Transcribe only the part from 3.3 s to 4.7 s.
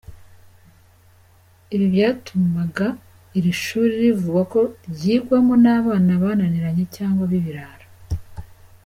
iri shuri bivugwa ko